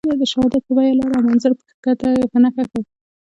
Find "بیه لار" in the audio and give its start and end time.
0.77-1.11